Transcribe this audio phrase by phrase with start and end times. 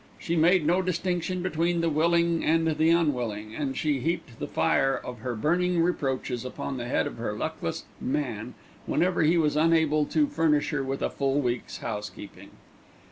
[0.17, 4.95] She made no distinction between the willing and the unwilling, and she heaped the fire
[4.97, 8.55] of her burning reproaches upon the head of her luckless "man"
[8.87, 12.49] whenever he was unable to furnish her with a full week's housekeeping.